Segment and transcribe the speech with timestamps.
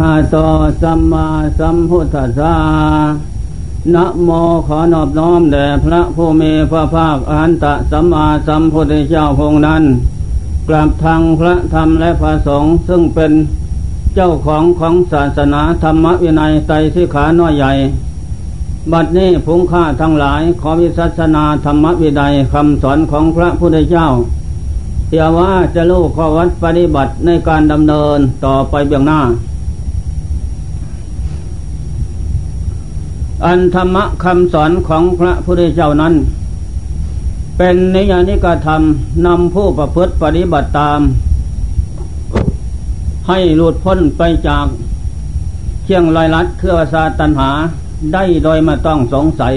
[0.00, 0.36] หาโต
[0.82, 1.26] สัมมา
[1.58, 2.54] สัมพุทธัสสะ
[3.94, 4.28] นะโม
[4.66, 9.82] ขอนอบน้อมแด่พระผู้มีพระภาคอหันตสัมมาสัมพุทธเจ้าพงนั้น
[10.68, 13.32] กราบทางพระธรรมและพระสงฆ์ซึ่งเป็น
[14.14, 17.72] เจ้าของของศาสนาธรรมวินัยไตรสิขาน้อยใหญ่
[18.92, 24.06] บัดนี้พุงค่าทั้งหลายขอวิสัชนาธรรมวินัยคำสอนของพระพุทธเจ้า
[25.08, 29.20] เทียว่าจะลูกข้อวัดปฏิบัติในการดำเนินต่อไปเบื้องหน้า
[33.44, 36.14] อันธรรมะคำสอนของพระพุทธเจ้านั้น
[37.58, 38.82] เป็นนิยานิกธรรม
[39.26, 41.00] นำผู้ประพฤติปฏิบัติตาม
[43.28, 44.66] ให้หลุดพ้นไปจาก
[45.84, 47.50] เชียงลอยลัดเครือศาตันหา
[48.12, 49.54] ได้โดยไม่ต้องสงสัย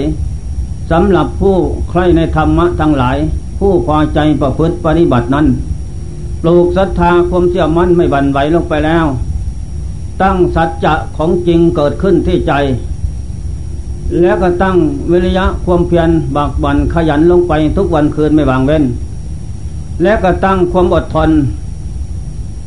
[0.90, 1.56] สำหรับผู้
[1.90, 3.16] ใครในธรรมะทั้งหลาย
[3.58, 5.46] ผู้พอใจประพฤติปฏิบัตินั้น
[6.42, 9.06] ปลูกศรัทธาความเชื่อมั่นไม่บันไหวลงไปแล้ว
[10.22, 12.52] ตั้งสัจจะของจริงเกิดขึ้นที่ใจ
[14.20, 14.76] แล้วก็ตั้ง
[15.10, 18.84] วิริยะความเพียรบากบันขยันลงไปทุกวันคืนไม่วางเว้น
[20.02, 21.30] และก็ตั้งความอดทน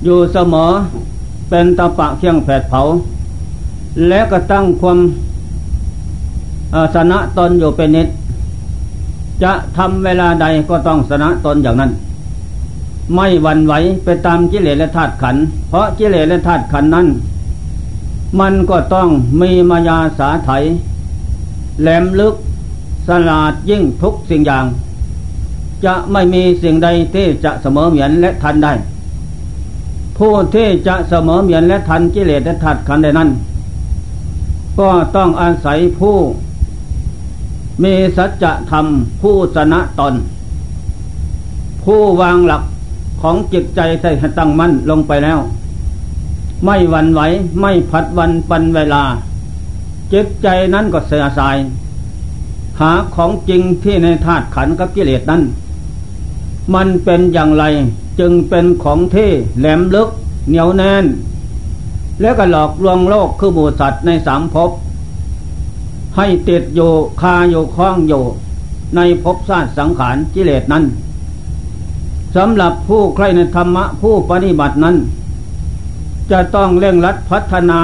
[0.04, 0.70] อยู่เสมอ
[1.50, 2.82] เป็นตะปะเคียงแผดเผา
[4.08, 4.98] และก็ตั้งความ
[6.96, 8.08] สนะตนอยู่เป็นนิด
[9.44, 11.92] จะทำเวลาใดก็ต้องสนะตนอย่างนั้น
[13.16, 13.74] ไม่หวั่นไหว
[14.04, 15.36] ไปตามกิเลสและธาตุขัน
[15.70, 17.08] เพราะกิเลสและธาตุขันนั้น
[18.40, 19.08] มันก็ต้อง
[19.42, 20.50] มีมายาสาไถ
[21.82, 22.36] แหลมลึก
[23.08, 24.66] สลาดยิ่งทุกสิ่งอย่าง
[25.86, 28.74] จะไม่มีสิ่งใดที่จะเสมอเหมือนและทันได้
[30.18, 33.30] ผู้ที่จะเสมอเหมือนและทันกิเลสและธาตุขันได้นั้น
[34.80, 36.18] ก็ต้องอาศัยผู้
[37.84, 38.86] มีสัจธรรม
[39.22, 40.14] ผู้สนะตน
[41.84, 42.64] ผู้วางหลัก
[43.22, 45.40] ของจิตใจใส่ตั้งมั่นลงไปแล้ว
[46.66, 47.22] ไม่หวั่นไหว
[47.62, 49.04] ไม่ผัดวันปันเวลา
[50.14, 51.58] จิตใจนั้นก็เสียสาย
[52.80, 55.42] หาของจริงที่ในธาตุขันกับกิเลสนั้น
[56.74, 57.64] มันเป็นอย่างไร
[58.20, 60.10] จึงเป็นของที่แหลมลึก
[60.48, 61.06] เหนียวแน่น
[62.22, 64.72] แล้วก็หลอกลวงโลกคือบูสัตว์ในสามภพ
[66.16, 68.24] ให้ติดอยู่คาอยู่คล้องอยู่
[68.96, 70.84] ในภพชาติสังขารกิเลสนั้น
[72.36, 74.96] สำหรับผู้ใครในธรรมะผู้ปฏิบัตินั้น
[76.32, 77.80] จะต้องเร่งรัดพัฒนา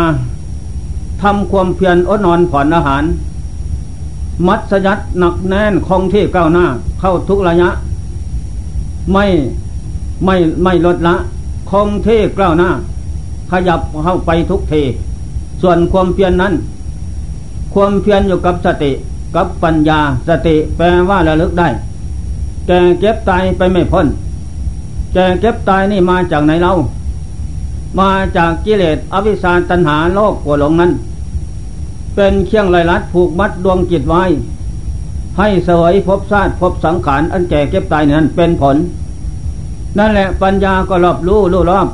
[1.22, 3.04] ทำความเพียรอดนอนผ่อนอาหาร
[4.48, 6.66] มัดสยัดหนักแน่นคงที่ก้าวหน้า
[7.00, 7.70] เข้าทุกระยะ
[9.14, 9.26] ไม่
[10.26, 11.16] ไม่ไม่ลดละ
[11.72, 12.70] คงที่ก้าวหน้า
[13.52, 14.82] ขยับเข้าไปทุกที
[15.62, 16.54] ส่วนความเพียรนนั้น
[17.74, 18.92] ความเพียรอยู่กับสติ
[19.36, 21.68] กับปัญญาสติแปลว่าระลึกได้
[22.68, 24.08] แกเก็บตายไปไม่พ้น
[25.14, 26.72] แกเก็บตายนี่มาจากไหนเรา
[28.00, 30.92] มาจากกิเลสอวิชชาตัณหาโลกกัวหลงนั้น
[32.16, 34.24] เป็นเครื่องไรลัดผูกมัดดวงจิตไว้
[35.38, 38.78] ให้เสวยพบชาติพบสังขารอันแก่เก็บตายนั้นเป็นผล
[39.98, 41.88] นั่นแหละปัญญาก็รอบรู้รู้รอบ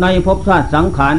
[0.00, 1.16] ในพบชาติสังขาร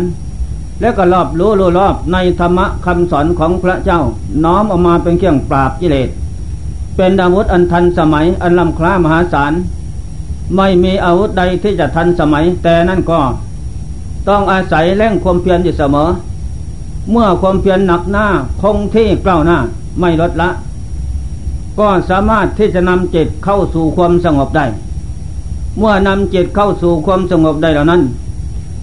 [0.82, 4.02] และก็รอบรู้รู้รอบในธรรมะคำสอนของพระเจ้า
[4.44, 6.10] น้อมออกมาเป็นเครื่องปราบกิเลส
[6.96, 9.54] เป็นอาวุธอันทันสมัยอันล้ำคล้ามหาศาล
[10.56, 13.20] ไม่มีอาวุธใดที่จะทันสมัย แต่นั่นก็
[14.28, 16.10] ต้องอาศัยแรงความเพียรอยู่เสมอ
[17.12, 18.26] เมื่อความเพียรหนักหน้า
[18.62, 19.58] คงที่กล้าวหน้า
[20.00, 20.50] ไม่ลดละ
[21.80, 24.66] ก็สามารถที่จะนำจิตเข้าสู่ความสงบได้
[25.78, 28.02] เมื่อนำจิตเข้าสู่ความสงบได้เหล่านั้น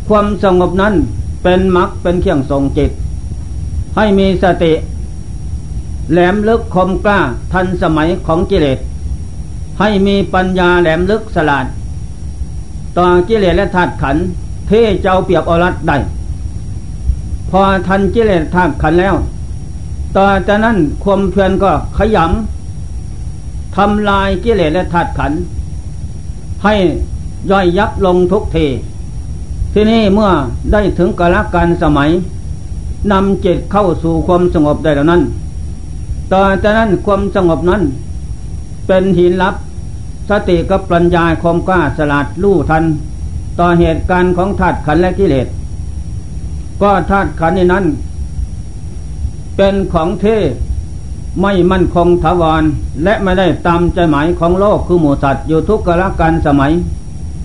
[0.09, 0.95] ความสงบนั้น
[1.43, 2.91] เป็นมรรคเป็นเครื่องทรงจิต
[3.97, 4.73] ให้มีสติ
[6.13, 7.19] แหลมลึกคมกล้า
[7.53, 8.79] ทันสมัยของกิเลส
[9.81, 11.67] ให้มีปัญญาแหลมลึกสลาด
[12.97, 15.97] ต่อกิเลสและธาตุขันเทเจ้าเปียบอรัดได้
[17.51, 19.15] พอทันกิเลสธาตุขันแล้ว
[20.17, 25.33] ต่อจากนั้นความเพียรก็ขยำทำลายกิเลสและธาตุขัน
[26.65, 26.75] ให้
[27.51, 28.67] ย่อยยับลงทุกที
[29.73, 30.31] ที่นี้เมื่อ
[30.73, 32.11] ได้ถึงกาลการสมัย
[33.13, 35.23] นำจิตเข้าสู่ความสงบได้แล้วนั้น
[36.33, 37.83] ต่อจากนั้นความสงบนั้น
[38.87, 39.55] เป็นหินลับ
[40.31, 42.85] สติกับปัญญาความกล้าสลัดลู่ทัน
[43.59, 45.47] ต่อเหตุการณ์ของธาตุขันและกิเลส
[46.83, 47.85] ก็ธาตุขันนี้นั้น
[49.57, 50.39] เป็นของเท่
[51.43, 52.63] ไม่มั่นคงถาวร
[53.05, 56.73] และไม่ได้ตามใจหมายของโลกคือหมูสัตว์อยู่ทุกกาลการสมัย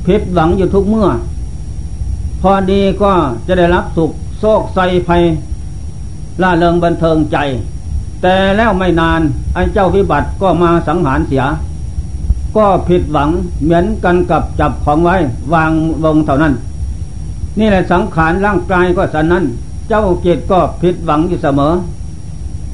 [0.05, 1.09] ผิดหวังอยู่ทุกเมื่อ
[2.41, 3.11] พอดีก็
[3.47, 5.21] จะได้รับสุขโศกใส่ภัย
[6.41, 7.37] ล่าเริงบันเทิงใจ
[8.21, 9.21] แต่แล้วไม่นาน
[9.53, 11.43] ไอ้เจ้าวิบัติก็มาสังหารเสีย
[12.55, 13.29] ก็ผิดหวัง
[13.63, 15.15] เหมือนกันกับจับของไว้
[15.53, 15.71] วาง
[16.03, 16.53] วงเท่านั้น
[17.59, 19.45] นี่แหละสังขารร่างกายก็สันนั้น
[19.89, 21.73] เจ้าจิตก็ผิดหวังอยู่เสมอ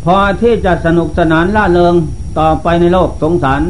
[0.04, 1.95] พอที่จะสนุกสนานล่าเริง
[2.38, 3.62] ต่อไปในโลกสงสาร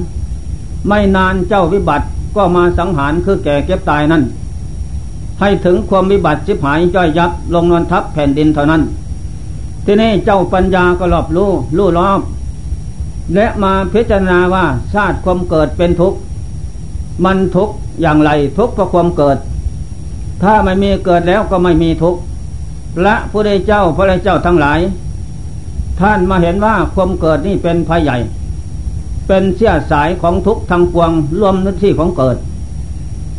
[0.87, 2.05] ไม่นานเจ้าวิบัติ
[2.35, 4.23] ก็มาสังหารคือแก่เก็บตายนั่น
[5.39, 8.81] ให้ถึงความวิบัติชิบหายย่อยยับลงนอนทับแผ่นดินเท่านั้น
[9.85, 12.19] ที่นี่เจ้าปัญญาก็รอบรู้รู้รอบ
[13.33, 16.17] และมาพิจารณาว่าชาติความเกิดเป็นทุกข์
[17.25, 19.37] มันทุกข์อย่างไรทุกข์เพราะความเกิด
[20.43, 22.19] ถ้าไม่มีเกิดแล้วก็ไม่มีทุกข์
[22.95, 24.79] พระผู้ได้เจ้าพระเจ้าทั้งหลาย
[25.99, 28.17] ท่านมาเห็นว่าความเกิดนี่เป็นภัยใหญ่
[29.27, 32.37] เป็นเสี้ยสายของทุกทางปวงรวมนึกที่ของเกิด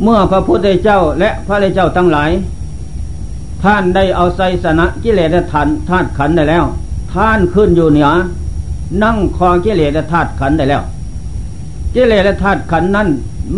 [0.02, 2.30] เมื่อพระพุทธเจ้าและพระเจ้าทั้งหลาย
[3.62, 6.64] ท่านได้เอาไสสนะกิเลสทันธาตุขันได้แล้ว
[7.14, 8.10] ท่านขึ้นอยู่เหนือ
[9.02, 10.82] นั่งคองกิเลสธาตุขันได้แล้ว
[11.94, 13.08] กิเลสธาตุขันนั้น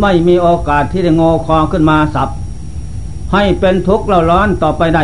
[0.01, 2.29] ไม่มีโอกาสที่จะงอคอขึ้นมาสับ
[3.33, 5.03] ให้เป็นทุกข์เราร้อนต่อไปได้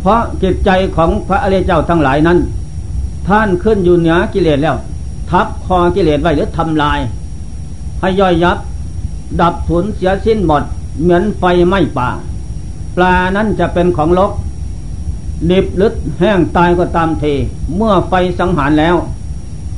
[0.00, 2.38] เพราะจิตใจของพระอริยเจ้าทั้งหลายนั้น
[3.28, 4.76] ท่านขึ้นอยู่เหนือกิเลสแล้ว
[5.30, 6.98] ทับคอกิเลสไว้หรือทำลาย
[8.00, 8.58] ให้ย่อยยับ
[9.40, 10.62] ดับถุนเสียสิ้นหมด
[11.00, 12.08] เหมือนไฟไหม้ป่า
[12.96, 14.30] ปลานั้นจะเป็นของลก
[15.50, 17.24] ดิบลึดแห้งตายก็ตามเท
[17.76, 18.96] เมื่อไฟสังหารแล้ว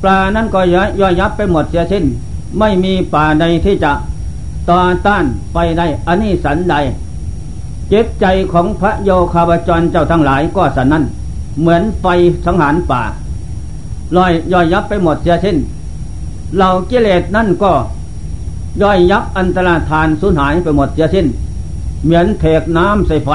[0.01, 0.59] ปลานั้นก็
[0.99, 2.05] ย่อยยับไปหมดเสียสิ้น
[2.59, 3.91] ไม่มีป่าใดที่จะ
[4.69, 6.75] ต่อต้านไฟได้อันนี้สันใด
[7.89, 11.03] เจิตใจของพระโยคาวจรเจ้าทั้งหลายก็สันนั้น
[11.59, 12.05] เหมือนไฟ
[12.45, 13.01] สังหารป่า
[14.15, 15.57] ลอยย่อยยับไปหมดเสียสิ้น
[16.55, 17.71] เหล่ากิเลสนั่นก็
[18.81, 21.27] ย่อยยับอันตรธานสูญหายไปหมดเสียสิ้น
[22.03, 23.29] เหมือนเทกน้ำใส่ไฟ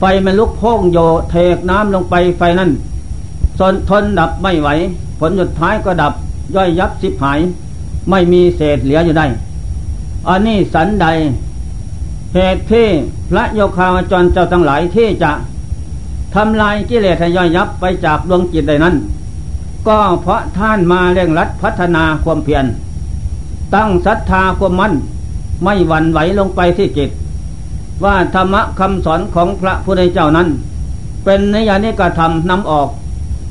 [0.00, 0.98] ไฟมันลุกโพงโย
[1.30, 2.70] เทกน้ำลงไปไฟนั้น
[3.58, 4.68] ทนทนดับไม่ไหว
[5.18, 6.12] ผลสุดท้ายก็ดับ
[6.54, 7.40] ย่อยยับสิบหาย
[8.10, 9.26] ไม่มีเศษเหลืออยู่ได้
[10.28, 11.06] อันนี้สันใด
[12.34, 12.86] เหตุที่
[13.30, 15.32] พระโยคาวจรเจ้าทั้งหลายที่จะ
[16.34, 18.94] ทำลายกิเลสย่อยยับไปจากดวงจิตใดนั้น
[19.88, 22.64] ก็เพราะท่านมาเร่งรัดพัฒนาความเพียร
[23.74, 24.94] ตั้งศรัทธาความมั่น
[25.64, 27.10] ไม่หวั่นไหวลงไปที่จิต
[28.04, 30.48] ว่าธรรมะคำสอนของพระพุทธเจ้านั้น
[31.24, 32.88] เป็นนิยานิกธรรมนำออก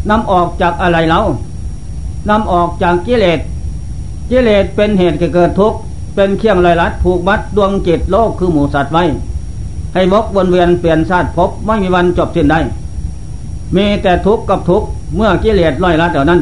[0.09, 1.25] นำออกจากอะไรแล้ว
[2.29, 3.39] นำออกจากกิเลส
[4.29, 5.77] กิเลสเป็นเหตุเกิดทุกข์
[6.15, 9.03] เป็นเครื่องลอยลัดผูกมัดดวงจิตโลกคือหมูสัตว์ไว้
[9.93, 12.59] ให้วกวนเวียนเปลี่ยนชาติพบไม่มีวันจบสิ้นได้
[13.75, 16.41] มีแต่ทุกข์กับทุกข์เมื่อกิเลสลอยลัดเท่านั้น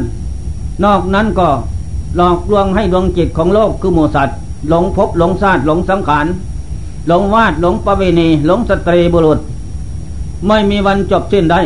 [0.83, 1.47] นอกนั้นก็
[2.15, 4.37] หลอกลวงให้ดวงจิตของโลกคือหมูสัตว์
[4.69, 6.25] หลงพบหลงชาติหลงสังขาร
[7.07, 9.39] หลงวาดหลงประเวณีหลงสตรีบุรุษ
[10.47, 11.61] ไม่มีวันจบสิ้นได้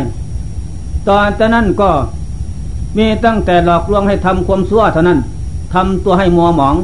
[1.07, 1.89] ตอนนั้นก็
[2.97, 5.19] มีตั้งแต่หลอกลวงให้ทำความชั่วเท่านั้น
[5.73, 6.75] ทำตัวให้มัวหมอง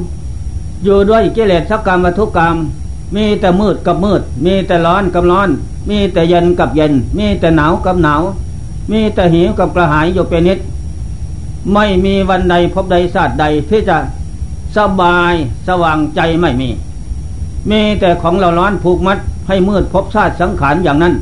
[0.83, 2.55] อยู่ด้วยกิเลสสักกรรมวัตถุกรรม
[3.15, 5.49] มีแต่มืดกับมืด มีแต่ร้อนกับร้อน
[5.89, 8.21] มีแต่เย็นกับเย็น มีแต่หนาวกับหนาว
[8.91, 10.59] มีแต่หิวกับกระหายอยู่เป็นนิด
[11.73, 13.97] ไม่มีวันใดพบใดศาสตร์ใดที่จะ
[14.75, 15.33] สบาย
[15.67, 16.69] สว่างใจไม่มี
[17.69, 21.13] มีแต่ของเราร้อนผูกมัดให้มืดพบชาติสังขารอย่างนั้น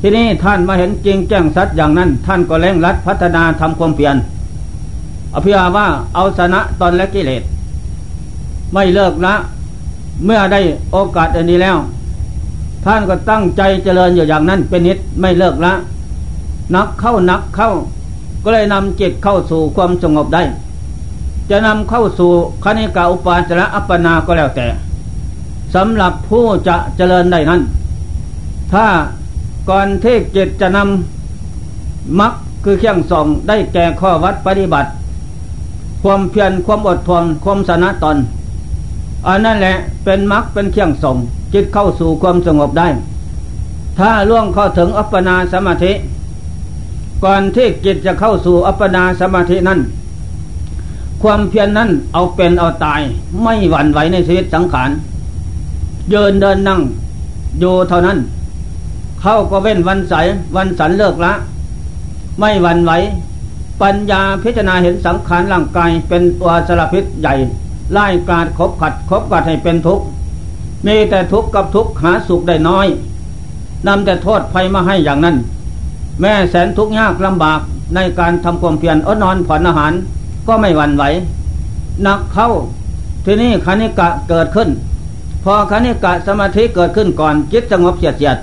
[0.00, 4.16] ทีนี้ท่านมาเห็นจริงแจ้งสัตว์อย่างนั้น ท่านก็เร่งรัดพัฒนาทำความเพียร
[5.34, 7.42] อภิยาว่าเอาชนะตอนและกิเลส
[8.72, 9.34] ไม่เลิกละ
[10.24, 10.60] เมื่อได้
[10.92, 11.76] โอกาสอันนี้แล้ว
[12.84, 15.72] ท่านก็ตั้งใจเจริญอยู่อย่างนั้นเป็นนิดไม่เลิกละ
[16.74, 17.70] นักเข้านักเข้า
[18.44, 20.42] ก็เลยนำจิตเข้าสู่ความสงบได้
[21.50, 22.30] จะนำเข้าสู่
[22.64, 24.66] คณิกาอุปาจระอัปปนาก็แล้วแต่
[25.74, 27.60] สำหรับผู้จะเจริญได้นั้น
[28.72, 28.86] ถ้า
[29.68, 32.32] ก่อนที่จิตจะนำมัก
[32.64, 34.90] คือเครื่องส่องได้แก่ข้อวัดปฏิบัติ
[36.02, 38.16] ความเพียรความอดทนความสนะตน
[39.26, 41.16] อันนั่นแหละเป็นมรรคเป็นเครื่องส่ง
[41.52, 42.88] จิตเข้าสู่ความสงบได้
[43.98, 45.92] ถ้าล่วงเข้าถึงอัปปนาสมาธิ
[47.24, 49.80] ก่อนที่จิตจะเข้าสู่อัปปนาสมาธินั้น
[51.22, 53.00] ความเพียรนนั้นเอาเป็นเอาตาย
[53.42, 54.90] ไม่หวั่นไหวในชีวิตสังขาร
[56.10, 56.80] เดินเดินนั่ง
[57.60, 58.18] อยู่เท่านั้น
[59.20, 60.14] เข้าก็เว้นวันใส
[60.56, 61.32] วันสันเลิกละ
[62.38, 62.92] ไม่หวั่นไหว
[63.82, 67.34] ปัญญาพิจารณาเห็นสังขารร่างกายเป็นตัวสารพิษใหญ่
[67.92, 70.04] ไล่กาดคบขัดคบกัดให้เป็นทุกข์
[70.86, 72.86] มีแต่ทุกข์กับทุกข์หาสุขได้น้อย
[73.86, 75.36] นำแต่โทษภัยมาให้อย่างนั้น
[76.20, 77.60] แม่แสนทุกข์ยากลำบาก
[77.94, 79.92] ในการทำความเพียรอดนอนผ่อนอาหาร
[80.48, 81.04] ก็ไม่หวั่นไหว
[82.06, 82.48] นักเข้า
[83.24, 84.68] ที่นี่คณิกะเกิดขึ้น
[85.44, 88.38] พอคณิกะสมาธิเกิดขึ้นก่อนจิตสงบเฉียดเฉียด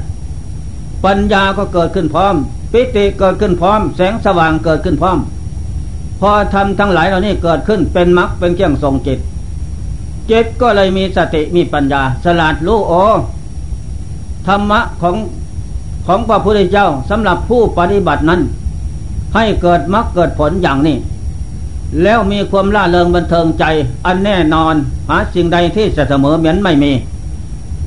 [1.05, 2.35] ปัญญาก็เกิดขึ้นพร้อม
[2.71, 5.17] ปิติเกิดขึ้นพร้อม แสงสว่างเกิดขึ้นพร้อม
[6.19, 9.19] พอทำทั้งหลายเหล่านี้เกิดขึ้นเป็นมรรคเป็นเครื่องทรงจิต
[10.31, 12.93] จิตก็เลยมีสติมีปัญญา สลาดรู้โอ
[14.47, 15.15] ธรรมะของ
[16.07, 18.41] ของพระพุทธเจ้าสำหรับผู้ปฏิบัตินั้น
[19.35, 20.95] ให้เกิดมรรคเกิดผลอย่างนี้
[22.03, 23.65] แล้วมีความล่าเริงบันเทิงใจ
[24.05, 24.75] อันแน่นอน
[25.09, 26.91] หาสิ่งใดที่จะเสมอเหมือนไม่มี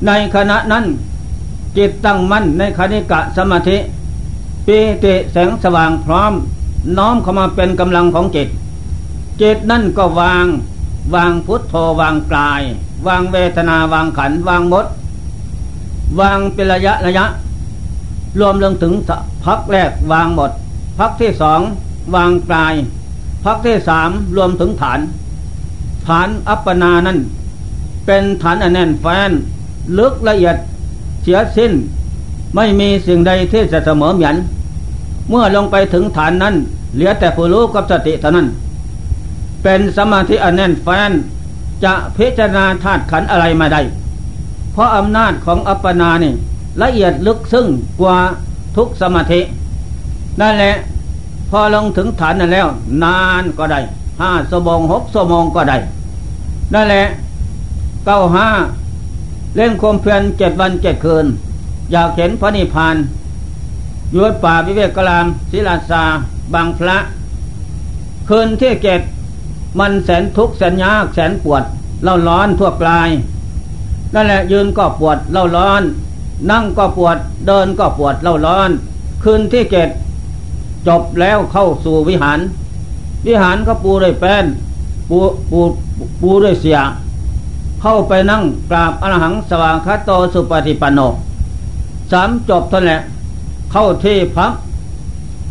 [0.05, 0.85] ในขณะนั้น
[1.77, 3.77] จิตตั้งมั่นในคณิกะสมาธิ
[4.65, 6.33] ปีติแสงสว่างพร้อม
[6.97, 8.47] น้อมเข้ามาเป็นกำลังของจิต
[9.41, 10.45] จิตนั่นก็วาง
[11.15, 12.61] วางพุทโธวางกาย
[13.07, 14.85] วางเวทนาวางขัน วางมด
[16.19, 17.25] วางเป็นระยะระยะ
[18.39, 18.93] รวมลงถึง
[19.45, 20.51] พักแรกวางหมด
[20.99, 21.61] พักที่สอง
[22.15, 22.73] วางกาย
[23.43, 24.99] พักที่สามรวมถึงฐาน
[26.07, 27.17] ฐานอัปปนานั้น
[28.05, 29.31] เป็นฐานอันแน่นแฟน
[29.97, 30.55] ลึกละเอียด
[31.21, 31.73] เสียสิ้น
[32.55, 34.35] ไม่มีสิ่งใดที่จะเสมอหมือน
[35.29, 36.55] เมื่อลงไปถึงฐานนั้น
[36.93, 38.47] เหลือแต่ผู้รู้กับสติเท่านั้น
[39.63, 41.11] เป็นสมาธิอันแน่นแฟน
[41.83, 43.81] จะพิจารณาธาตุขันอะไรมาได้
[44.73, 46.33] เพราะอำนาจของอัปปนานี่
[46.81, 47.67] ละเอียดลึกซึ้ง
[48.01, 48.17] กว่า
[48.77, 49.41] ทุกสมาธิ
[50.41, 50.75] นั่นแหละ
[51.51, 52.67] พอลงถึงฐานนั้นแล้ว
[53.03, 53.79] นานก็ได้
[54.21, 55.77] ห้าสมองหกสมองก็ได้
[56.73, 57.03] นั่นแหละ
[58.05, 58.47] เก้าห้า
[59.55, 61.25] เล่นคมเพียนเจ็ดวันเจ็ดคืน
[61.91, 62.95] อยากเห็นพระนิพพาน
[64.13, 66.03] ยุดป่าวิเวกกลามศิลาสา
[66.53, 66.97] บางพระ
[68.29, 69.01] คืนที่เจ็ด
[69.79, 71.63] มันแสนทุกข์แสนยากแสนปวด
[72.03, 73.09] เล่าร้อนทั่วกลาย
[74.13, 75.83] นั่นแหละยืนก็ปวดเล่าร้อน
[76.51, 77.17] นั่งก็ปวด
[77.47, 78.69] เดินก็ปวดเล่าร้อน
[79.23, 79.89] คืนที่เจ็ด
[80.87, 82.39] จบแล้วเข้าสู่วิหาร
[83.27, 84.45] วิหารก็ปูด้วยแป้น
[85.09, 85.17] ปู
[85.49, 85.59] ปู
[86.21, 86.79] ปูด้วยเสีย
[87.81, 90.99] เข้าไปนั่งกราบอรหังสว่างคาโตสุปฏิปันโน
[92.11, 92.99] สามจบเท่านแหละ
[93.71, 94.51] เข้าที่พัก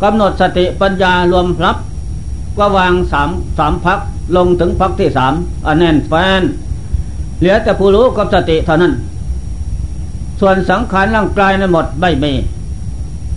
[0.01, 1.75] กำหนดสติปัญญารวมพับ
[2.57, 3.99] ก็วางสามสามพัก
[4.35, 5.33] ลงถึงพักที่สาม
[5.65, 6.41] อันแน่นแฟน
[7.39, 8.93] เหลือแต่ผู้รู้กับสติเท่านั้น
[10.39, 12.33] ส่วนสังขารร่างกายนั้นหมดไม่มี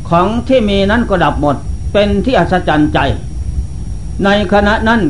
[0.09, 1.57] ของที่มีนั้นก็ดับหมด
[1.95, 2.99] เป็นที่อัศจรรย์ใจ
[4.25, 5.03] ในขณะนั้น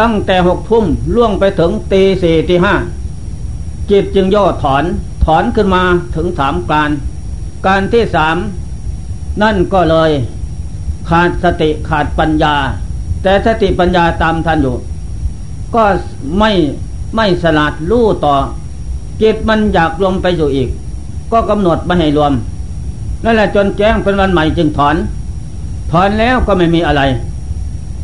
[0.00, 2.74] ตั้งแต่หกทุ่มล่วงไปถึงตีสี่ตีห้า
[3.90, 4.84] จิตจึงย่อถอน
[5.24, 5.82] ถอนขึ้นมา
[6.16, 6.90] ถึงสามการ
[7.66, 8.36] การที่สาม
[9.42, 10.10] นั่นก็เลย
[11.08, 12.54] ขาดสติขาดปัญญา
[13.22, 14.76] แต่สติปัญญาตามทันอยู่
[15.74, 15.84] ก็
[16.38, 16.50] ไม่
[17.16, 18.34] ไม่สลาดรู้ต่อ
[19.22, 20.68] จิตมันอยากรวมไปอยู่อีก
[21.32, 22.32] ก็กำหนดไม่ให้รวม
[23.24, 24.96] นั่นแหละจนแจ้งเป็นวันใหม่จึงถอน
[25.90, 27.02] ถอนแล้วก็ไม่มีอะไร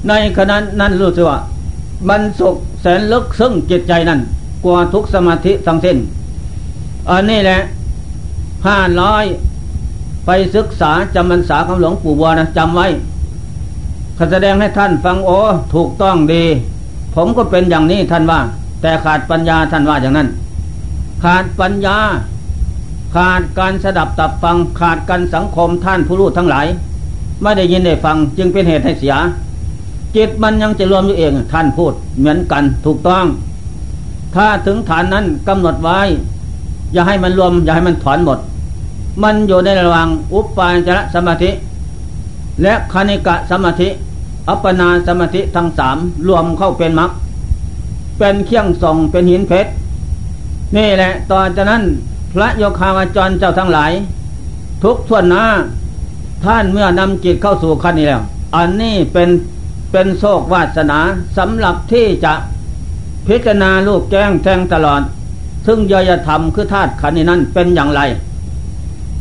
[0.08, 1.38] ในขณะนั้นรู้สึกว่า
[2.08, 4.20] มันสุขแสนลึกซึ้งจิตใจนั้น
[4.64, 5.96] กว่าทุกสมาธิทั้งสิ้น
[7.10, 7.58] อันนี้แหละ
[8.66, 9.24] ห้าร้อย
[10.26, 12.86] ไปศึกษาจำพรรษาของหลวงปู่บัวนะจำไว้
[14.18, 15.38] ขาแสดงให้ท่านฟังโอ้
[15.74, 16.44] ถูกต้องดี
[17.14, 18.40] ผมก็เป็นอย่างนี้ท่านว่า
[18.82, 20.28] แต่ขาดปัญญาท่านว่าอย่างนั้น
[21.22, 21.96] ขาดปัญญา
[23.14, 26.66] ขาดการสดับตับฟังขาดการสังคมท่านผู้รู้ทั้งหลาย
[27.42, 29.14] ไม่ได้ยินได้ฟัง จึงเป็นเหตุให้เสีย
[30.16, 33.26] จิตมันยังจะรวมอยู่เองท่านพูดเหมือนกันถูกต้อง
[34.34, 36.00] ถ้าถึงฐานนั้นกำหนดไว้
[36.92, 38.38] อย่าให้มันรวม อย่าให้มันถอนหมด
[39.22, 41.50] มันอยู่ในระหว่างอุปปาจระสมาธิ
[42.62, 43.88] และคณิกะสมาธิ
[44.48, 45.96] อัปปนาสมาธิทั้งสาม
[46.28, 47.10] รวมเข้าเป็นมรรค
[48.18, 49.70] เป็นเคียงส่องเป็นหินเพชร
[50.76, 51.82] นี่แหละต่อจากนั้น
[52.32, 53.92] พระโยคาวาจรเจ้าทั้งหลาย
[54.84, 55.44] ทุกท่วนหน้า
[56.44, 58.22] ท่านเมื่อนำจิตเข้าสู่ขั้นนี้แล้ว
[58.56, 59.28] อันนี้เป็น
[59.92, 60.98] เป็นโชควาสนา
[61.38, 62.32] สำหรับที่จะ
[63.26, 65.02] พิจารณาลูกแจ้งแทงตลอด
[65.66, 68.00] ซึ่งยยธรรมคือธาตุขันนี้นั้นเป็นอย่างไร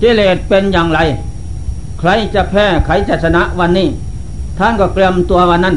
[0.01, 0.99] กิเลสเป็นอย่างไร
[1.99, 3.87] ใครจะแพ้ใครจะชนะวันนี้
[4.57, 5.75] ท่านก็เตรียมตัววันนั้น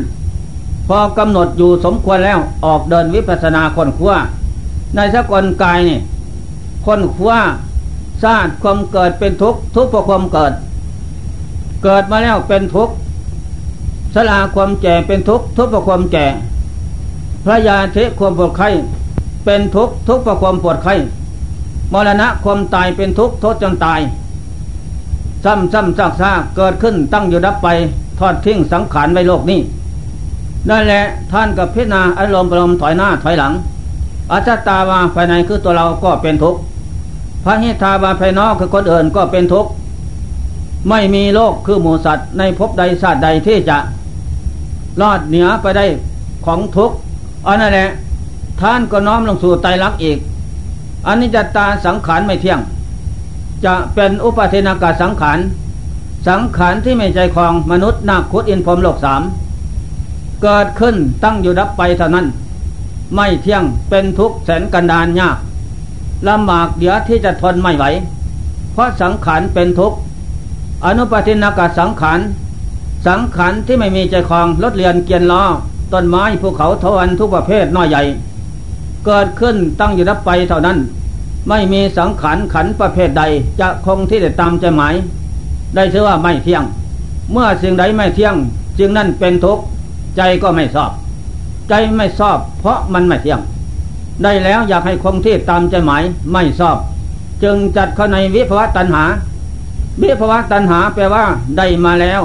[0.89, 4.15] พอกำหนดอยู่สมควรแล้วออกเดินวิปัสสนาคนขั้ว
[4.95, 5.99] ในสกลกายนี่
[6.87, 7.33] คนขั้ว
[8.25, 10.53] สร้างความเกิดเป็นทุกข์ทุกข์เพราะความเกิด
[11.83, 12.95] เกิดมาแล้วเป็นทุกข์
[14.15, 16.27] สลาความแก่เป็นทุกข์ทุกข์เพราะความแก่
[17.45, 18.69] พระยาเทความปวดไข้
[19.45, 20.95] เป็นทุกข์ทุกข์เพราะความปวดไข้
[21.93, 24.01] มรณะความตายเป็นทุกข์โทษจนตาย
[25.45, 27.69] ซ้ำซ้ำซากซากเกิดขึ้นตั้งอยู่ดับไป
[28.19, 29.61] ทอดทิ้งสังขารไว้โลกนี้
[30.69, 31.03] นั่นแหละ
[31.33, 33.53] ท่านกับพิจารณาอารมณ์ปรมถอยหน้าถอยหลัง
[34.33, 36.61] อัจตาวาภายในคือตัวเราก็เป็นทุกข์
[37.45, 39.71] พระหิทาวาภายนอกคือคนอื่นก็เป็นทุกข์
[40.89, 43.79] ไม่มีโลกคือหมูสัตว์ในภพใดชาติใดที่จะ
[45.01, 45.87] รอดเหนือไปได้
[46.47, 46.97] ของทุกข์
[47.47, 47.91] อันนั่นแหละ
[48.61, 50.19] ท่านก็น้อมลงสู่ไตรลักษณ์อีก
[51.07, 52.61] อันนี้จะตาสังขารไม่เที่ยง
[53.65, 55.39] จะเป็นอุปาเทนากาสังขาร
[56.29, 59.23] สังขารที่ไม่ใจคลองมนุษย์นาคุดอินพรมโลกสาม
[60.43, 62.27] เกิดขึ้นตั้งอยู่ดับไปเท่านั้น
[63.15, 65.37] ไม่เที่ยงเป็นทุกข์แสนกันดานยาก
[66.29, 67.85] ลำบากเดี๋ยวที่จะทนไม่ไหว
[68.73, 69.97] เพราะสังขารเป็นทุกข์
[70.85, 72.21] อนุปทินากาสังขาร
[73.07, 75.43] สังขารที่ไม่มีใจคลองรถเรียนเกียนล้อ
[75.93, 78.03] ต้นไม้ภูเขาทวันทุกประเภทน้อยใหญ่
[79.05, 80.79] เกิดขึ้นตั้งอยู่รับไปเท่านั้น
[81.49, 83.23] ไม่มีสังขารขันประเภทใด
[83.61, 84.95] จะคงที่จะตามใจหมาย
[85.75, 86.63] ได้ชื่อว่าไม่เที่ยง
[87.33, 88.35] เมื่อสิ่งใดไม่เที่ยง
[88.79, 89.63] จึงนั่นเป็นทุกข์
[90.17, 90.91] ใจก็ไม่ชอบ
[91.69, 93.41] ใจไม่ชอบ เพราะมันไม่เที่ยง
[94.23, 96.03] ได้แล้วอยากให้คงที่ตามใจหมาย
[96.33, 96.77] ไม่ชอบ
[97.43, 99.05] จึงจัดเข้าในวิภวตัณหา
[100.01, 101.25] วิภวะตัณหาแปลว่า
[101.57, 102.23] ได้มาแล้ว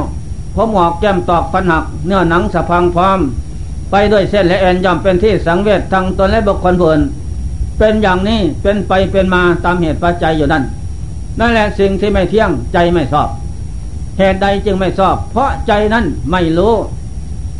[0.55, 3.19] ผมหอกแก้มตอกฟันหัก เนื้อหนังสะพังพร้อม
[3.91, 6.99] ไปด้วยเส้นและแอนย่อมเป็นที่สังเวชทางตนและบุคคลอื่น
[7.77, 10.63] เป็นอย่างนี้เป็นไปเป็นมาตามเหตุปัจจัยอยู่นั่น
[11.39, 13.27] นั่นแหละสิ่งที่ไม่เที่ยงใจไม่ชอบ
[14.17, 16.73] เหตุใดจึงไม่ชอบ เพราะใจนั้นไม่รู้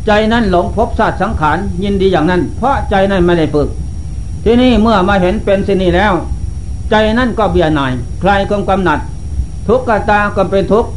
[0.07, 3.67] ใจนั้นหลงพบศาสตร์สังขารยินดีอย่างนั้น เพราะใจนั้นไม่ได้ฝึก
[4.43, 6.13] ที่นี่เมื่อมาเห็นเป็นสินี้แล้ว
[6.91, 7.91] ใจนั้นก็เบียหน่าย
[8.21, 8.99] คลายความกำหนัด
[9.67, 10.89] ทุกขตาก็เป็นทุกข์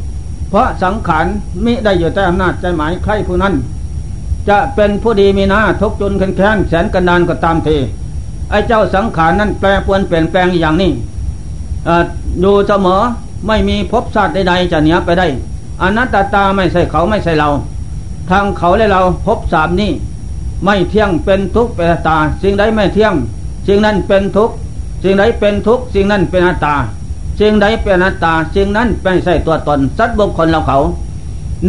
[0.49, 1.25] เพราะสังขาร
[1.65, 3.53] มิได้อยู่ใต้อำนาจใจหมายใครผู้นั้น
[4.49, 7.77] จะเป็นผู้ดีมีหน้าทุกจนแค้นแสนกันดานก็ตามที
[8.49, 10.91] ไอ้เจ้าสังขารนั้นแปรปวนเปลี่ยนแปลงอย่างนี้
[12.41, 13.01] อยู่เสมอ
[13.47, 15.27] ไม่มีภพชาติใดๆจะเหนียไปได้
[15.81, 17.49] อนัตตาไม่ใช่เขาไม่ใช่เรา
[18.29, 19.91] ทางเขาและเราพบสามนี้
[20.65, 23.13] ไม่เที่ยงเป็นทุกข์เป็นตา สิ่งใดไม่เที่ยง
[23.67, 24.55] สิ่งนั้นเป็นทุกข์
[25.03, 26.75] สิ่งใดเป็นทุกข์สิ่งนั้นเป็นอนัตตา
[27.39, 30.79] สิ่งใดเป็นอนัตตาสิ่งนั้นเป็นใช่ตัวตนสัตว์บุคคลเราเขา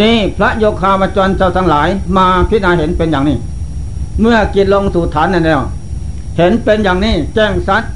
[0.01, 3.37] นี่พระโยคาวจรเจ้าทั้งหลายมาพิจารณาเห็นเป็นอย่างนี้
[4.21, 5.61] เมื่อกิจลงสู่ฐานนั่นแล้ว
[6.37, 7.91] เห็นเป็นอย่างนี้แจ้งสัตว์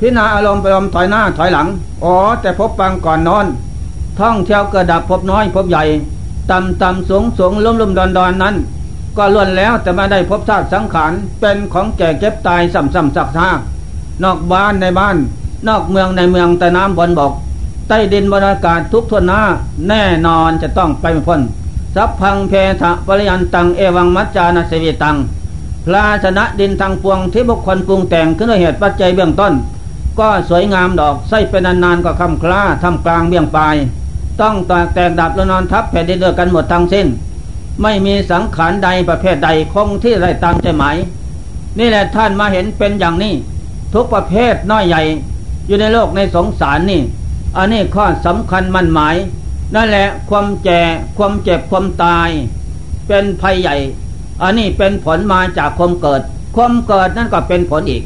[0.00, 1.66] พิจารณาอารมณ์ไปลมถอยหน้าถอยหลัง
[2.04, 3.46] อ๋อแต่พบปังก่อนนอน
[4.18, 5.84] ท่องเที่ยวกระดับพบน้อยพบใหญ่
[6.50, 8.54] ต่ำต่ำสูงสูงลุ่มลุ่มดอนดอนนั้น
[9.16, 13.58] ก็ล้วนแล้วแต่มาได้พบธาตุสังขารเป็นของแก่เก็บตายสัมสัมสักซาก
[14.22, 15.16] นอกบ้านในบ้าน
[15.66, 17.32] นอกเมืองในเมืองแต่น้ำบนบก
[17.88, 19.40] ใต้ดินบรรยากาศทุกทวนหน้า
[19.88, 21.40] แน่นอนจะต้องไปพ้น
[21.94, 25.16] สัพพังเพทะปริยันตังเอวังมัจจานาเสวิตัง
[25.84, 29.52] พลาชนะดินทางปวงที่บุคคลปรุงแต่งขึ้นด้วยเหตุปัจจัยเบื้องต้น
[30.18, 33.76] ก็สวยงามดอกใส่เป็นนานๆก็คำคล้าทำกลางเบี้ยงปลาย
[34.40, 37.06] ต้องแตกแตกดับแล้วนอนทับแผ่นดินเดียวกันหมดทั้งสิ้น
[37.82, 40.96] ไม่มีสังขารใดประเภทใดคงที่ไรตามใจหมาย
[41.78, 43.34] นี่แหละท่านมาเห็นเป็นอย่างนี้
[43.94, 45.02] ทุกประเภทน้อยใหญ่
[45.68, 47.02] อยู่ในโลกในสงสารนี่
[47.56, 49.16] อันนี้ข้อสำคัญมั่นหมาย
[49.74, 50.82] นั่นแหละความแก่
[51.16, 52.28] ความเจ็บความตาย
[53.06, 53.76] เป็นภัยใหญ่
[54.42, 56.20] อันนี้เป็นผลมาจากความเกิด
[56.56, 58.02] ความเกิดนั่นก็เป็นผลอีก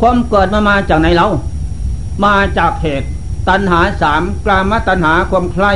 [0.00, 1.26] ความเกิดมามาจากไหนเรา
[2.24, 3.06] มาจากเหตุ
[3.48, 5.72] ตัณหาสามกลามตัณหาความใคร่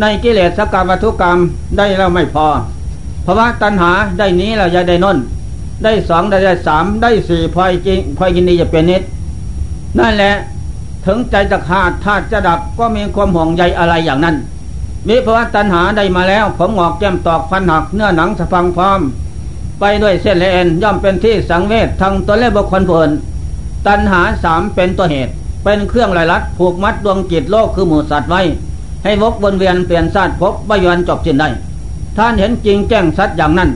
[0.00, 1.38] ในกิเลสกรรมวัตถุกรรม
[1.76, 2.46] ได้แล้วไม่พอ
[3.22, 5.18] เพราะว่าตัณหาได้นี้เราจะได้นน
[5.84, 9.02] ได้สองได้สามได้สี่พอยจริงพอยินดีจะเป็นนิด
[9.98, 10.34] นั่นแหละ
[11.06, 14.36] ถึงใจจะขาดธาตุจะดับก็มีความห่วงใยอะไรอย่างนั้น
[15.08, 19.00] มีภาวะตัณหาได้มาแล้วผมหอกแก้มตอกฟันหักเนื้อหนังสะพังพร้อม
[19.80, 23.10] ไปด้วยเส้นและเอ็นย่อมเป็นที่สังเวชทางตัวเล็บุคคลผู้อื่น
[23.86, 25.32] ตัณหาสามเป็นตัวเหตุ
[25.64, 28.40] เป็นเครื่องลายลัดผูกมัดดวงจิตโลกคือหมูสัตว์ไว้
[29.04, 31.48] ให้วกวนเวียนเปลี่ยนชาติพบไม่ยอนจบสิ้นได้
[32.16, 33.70] ท่านเห็นจริงแจ้งสัตว์อย่างนั้น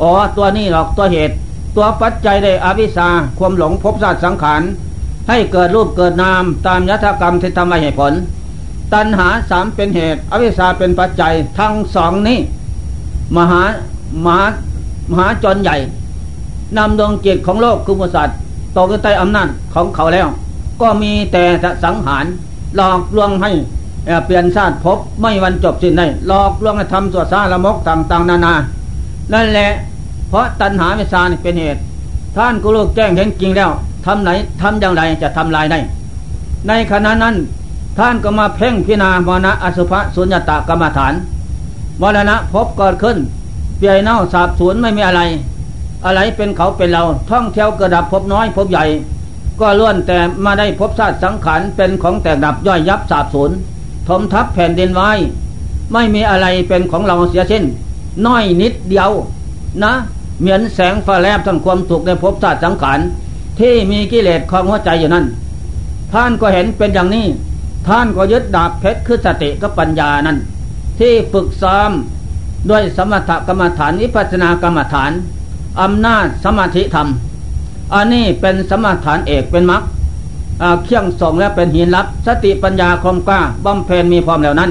[0.00, 1.34] อ๋อตัวนี้หรอกตัวเหตุ
[1.76, 4.62] ตัวปัจจัยได้อวิชาความหลงพบชาติสังขาร
[5.28, 8.12] ให้เกิดรูปเกิดนามตามยถากรรมที่ทำให้ผล
[8.94, 12.38] ตัณหาสามเป็นเหตุ อวิชชาเป็นปัจจัยทั้งสองนี้
[13.36, 13.62] มหา
[14.26, 14.38] มหา
[15.10, 15.76] มหาจนใหญ่
[16.76, 18.36] นำดวงจิตของโลกคือมุสัตว์
[18.76, 20.28] ตกใต้อำนาจของเขาแล้ว
[20.80, 21.44] ก็มีแต่
[21.84, 22.24] สังหาร
[22.76, 23.50] หลอกลวงให้
[24.26, 28.54] เปลี่ยนชาติพบไม่วันจบสิ้นได้หลอกลวงให้ทำสัวซาละมกต่างๆ นานา
[29.32, 29.68] นั่นแหละ
[30.28, 31.80] เพราะตัณหาวิชาเป็นเหตุ
[32.36, 33.70] ท่านกุลูกแจ้งเห็นจริงแล้ว
[34.06, 35.78] ทำไหนทำอย่างไรจะทำลายได้
[36.68, 37.36] ในขณะนั้น
[37.98, 41.14] ท่านก็มาเพ่งพิณามรณะอสุภะสุญญตากรรมฐาน
[42.00, 43.18] มรณะพบเกิดขึ้น
[43.78, 45.20] เปียเน่าสาบสูญไม่มีอะไร
[46.04, 48.84] อะไรเป็นเขาเป็นเราท่องเที่ยวกระดับพบน้อยพบใหญ่
[49.60, 53.50] ก็ล้วนแต่มาได้พบชาติสังขารเป็นของแตกดับย่อยยับสาบสูญ
[54.08, 55.10] ถมทับแผ่นดินไว้
[55.92, 57.64] ไม่มีอะไรเป็นของเราเสียเช่น
[58.26, 59.10] น้อยนิดเดียว
[59.84, 59.92] นะ
[60.40, 63.00] เหมือนแสงฟ้าแลบทั้งความสุขในภพชาติสังขาร
[63.60, 65.26] ที่มีกิเลสคลองหัวใจอยู่นั้น
[66.12, 67.26] ท่านก็เห็นเป็นอย่างนี้
[67.88, 70.38] ท่านก็ยึดดาบเพชรคือสติกับปัญญานั้น
[70.98, 71.90] ที่ฝึกซ้อม
[72.70, 75.10] ด้วยสมถกรรมฐานวิปัสนากรรมฐาน
[75.80, 77.08] อำนาจสมาธิธรรม
[77.94, 79.82] อันนี้เป็นสมถานเอกเป็นมรรค
[80.84, 84.70] เคี่ยงส่งและเป็นหินลับ สติปัญญาคมกล้าบำเพ็ญมีพร้อมแล้วนั้น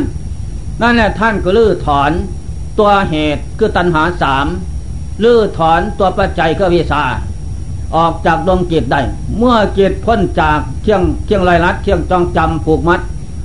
[0.82, 2.12] นั่นแหละท่านก็ลื้อถอน
[2.80, 4.46] ตัวเหตุคือตัณหาสาม
[5.24, 7.04] ลื้อถอนตัวปัจจัยก็วิชา
[7.96, 9.02] ออกจากดวงจิตได้
[9.38, 13.02] เมื่อจิตพ้นจากเที่ยงเที่ยงลายลัดเที่ยงจองจำผูกมัด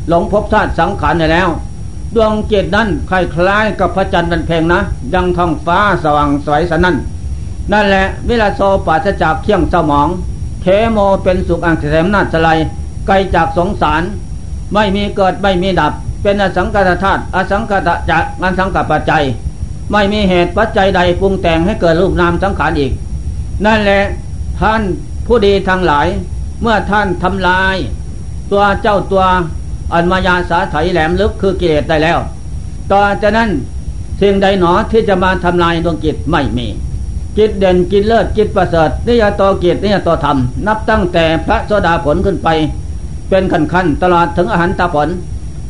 [0.09, 1.49] หลงพบชาติสังขารได้แล้ว
[2.15, 4.81] ดวงจิตนั้นคล้ายๆกับพระจันทร์เป็นเพลงนะ
[5.15, 6.97] ยังท้องฟ้าสว่างสวยสนั่น
[7.73, 10.09] นั่นแหละเวลาโซปัสจากเคี่ยงสมอง
[10.63, 12.59] เทโมเป็นสุขอังเสมนาสลย
[13.07, 14.03] ไกลจากสงสาร
[14.75, 19.23] ไม่มีเกิดไม่มีดับ เป็นอสังกัตธาตุอสังกัตจะงานสังกัปัจจัย
[19.93, 22.93] ไม่มีเหตุปัจจัยใดปรุงแต่งให้เกิดรูปนามสังขารอีก
[23.67, 24.01] นั่นแหละ
[24.63, 24.83] ท่าน
[25.27, 26.07] ผู้ดีทั้งหลาย
[26.63, 27.77] เมื่อท่านทำลาย
[28.51, 29.25] ตัวเจ้าตัว
[29.93, 32.19] อันมายาสาไถแหลมลึกคือกิเลสได้แล้ว
[32.93, 33.51] ต่อจากนั้น
[34.21, 36.67] สิ่งใดหนอที่จะมาทำลายดวงจิตไม่มี
[37.39, 42.49] จิตเด่นจิตเลิศจิตประเสริฐนิยตโกิจนิยตธรรม นับตั้งแต่พระโสดาผลขึ้นไป
[43.29, 45.09] เป็นขั้นขั้นตลอดถึงอาหารตาผล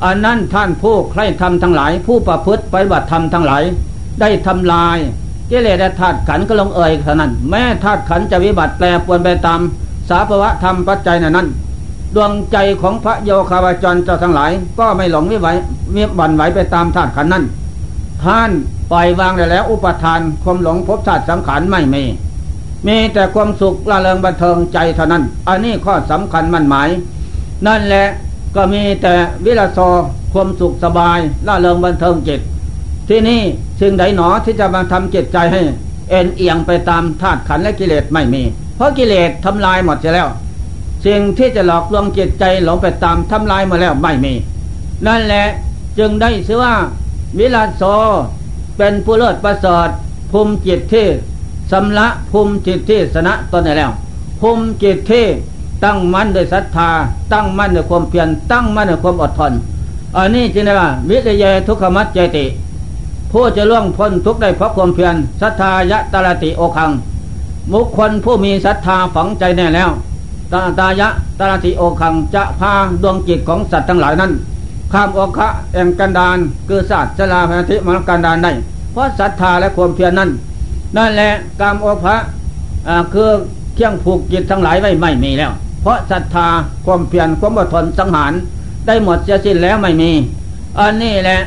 [0.05, 3.62] อันนั้นท่านผู้ใคร่ธรรมทั้งหลาย ผู้ประพฤติปฏิบัติธรรมทั้งหลาย
[4.20, 4.98] ได้ทำลาย
[5.51, 9.61] กิเลสธาตุขันก็ลงเอ่ยเท่านั้น แม้ธาตุขันจะวิบัติแปรปวนไปตาม
[10.09, 11.49] สาภวะธรรมปัจจัยนั้น
[12.15, 15.49] ดวงใจของพระโยคาวจรเจ้าทั้งหลาย ก็ไม่หลงไม่ไหว
[15.93, 17.45] ไม่บันไหวไปตามธาตุขันนั้น
[18.23, 18.51] ท่าน
[18.91, 22.05] ปล่อยวางได้แล้วอุปทานความหลงภพชาติสังขารไม่มี
[22.87, 26.89] มีแต่ความสุขละเริงบันเทิงใจเท่านั้น อันนี้ข้อสำคัญมั่นหมาย
[27.67, 28.07] นั่นแหละ
[28.57, 29.79] ก็มีแต่วิลาโซ
[30.33, 32.41] ความสุขสบายละเริงบันเทิงจิต
[33.12, 33.42] ที่นี่
[33.81, 35.61] สิ่งใดหนอที่จะมาทำจิตใจให้
[36.11, 38.42] เอ็นเอียงไปตามธาตุขันและกิเลสไม่มี
[38.77, 40.29] เพราะกิเลสทำลายหมดจะแล้ว
[41.07, 44.33] สิ่งที่จะหลอกลวงจิตใจหลงไปตามทำลายมาแล้วไม่มี
[45.07, 45.46] นั่นแหละ
[45.99, 46.75] จึงได้ชื่อว่า
[47.38, 47.83] วิลาโซ
[48.77, 49.88] เป็นผู้เลิศประเสริฐ
[50.33, 51.07] ภูมิจิตที่
[51.73, 53.90] สำละภูมิจิตที่สนะตนได้แล้ว
[54.40, 55.27] ภูมิจิตที่
[55.85, 56.90] ตั้งมั่นด้วยศรัทธา
[57.33, 59.53] ตั้งมั่นด้วยความเพียรตั้งมั่นด้วยความอดทน
[60.16, 62.46] อันนี้จึงเรียกว่า วิทยาทุกขมัจเจติ
[63.33, 66.90] ผู้จะล่วงพ้นทุกได้เพราะความเพียรศรัทธายะตระติโอคัง
[67.73, 69.90] บุคคลผู้มีศรัทธาฝังใจแน่แล้ว
[70.53, 74.33] ตาตายะตระติโอคังจะพาดวงจิตของสัตว์ทั้งหลายนั้น
[74.93, 76.38] ข้ามอกคะแองกันดาน
[76.69, 78.53] คือศาสตร์ชลาพนธิมรกันดานได้
[78.93, 80.31] เพราะศรัทธาและความเพียรนั้น
[80.97, 82.16] นั่นแหละกามอกพระ
[83.12, 83.31] คือ
[83.75, 86.49] เครื่องผูกจิตทั้งหลายไว้ไม่มีแล้ว เพราะศรัทธา
[86.87, 88.33] ความเพียรความอดทนสังหาร
[88.87, 90.11] ได้หมดเสียสิ้นแล้วไม่มี
[90.79, 91.40] อันนี้แหละ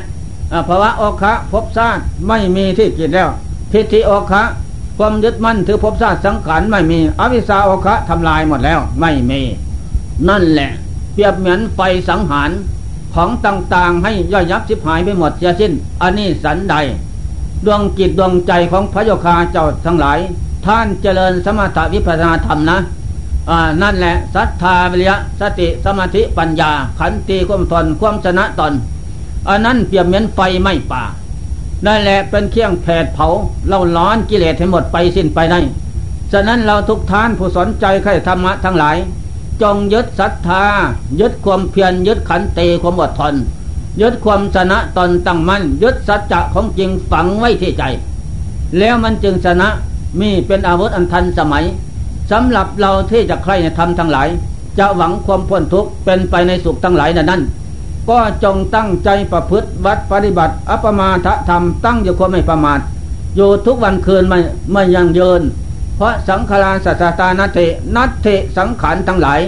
[0.68, 3.28] ภาวะอคะภพชาติไม่มีที่จิตแล้ว
[3.72, 4.42] ทิฏฐิอคะ
[4.98, 9.40] ความยึดมั่นถือภพชาติสังขารไม่มีอวิชชาอคะทำลายหมดแล้วไม่มี
[10.28, 10.70] นั่นแหละ
[11.12, 12.50] เปรียบเหมือนไฟสังหาร
[13.14, 16.74] ของต่างๆให้ย่อยยับสิบหายไปหมดเสียสิ้น อันนี้สันใด
[17.64, 20.18] ดวงจิตดวงใจของพระโยคาเจ้าทั้งหลาย
[20.66, 22.78] ท่านเจริญสมถวิปัสนาธรรมนะ
[23.50, 28.72] อ่านั่นแหละศรัทธาวิริยะสติสมาธิปัญญาขันติความทนความชนะตน
[29.48, 31.02] อันนั้นเปรียบเหมือนไฟไหม้ป่า
[31.86, 33.28] นั่นแหละเป็นเครื่องแผดเผา
[33.68, 35.60] เราร้อนกิเลสให้หมดไปสิ้นไปได้
[36.32, 38.96] ฉะนั้นเราทุกท่านผู้สนใจใครธรรมะทั้งหลาย
[39.62, 40.64] จงยึดศรัทธา
[41.20, 43.34] ยึดความเพียรยึดขันติความอดทน
[44.00, 47.82] ยึดความชนะตนตั้งมั่นยึดสัจจะของจริงฝังไว้ที่ใจ
[48.78, 49.68] แล้วมันจึงชนะ
[50.20, 51.64] มีเป็นอาวุธอันทันสมัย
[52.30, 54.28] สำหรับเราที่จะใครในธรรมทั้งหลาย
[54.78, 57.42] จะหวังความพ้นทุกข์เป็นไปในสุขทั้งหลายนั้น
[58.08, 62.80] ก็จงตั้งใจประพฤติวัดปฏิบัติ อัปมาทธรรมตั้งอยู่ความไม่ประมาท
[63.36, 64.38] อยู่ทุกวันคืนไม่
[64.72, 65.42] ไม่ยังเยิน
[65.96, 67.58] เพราะสังขารสัตตานัตเถ
[67.96, 69.40] นัตเถสังขารทั้งหลาย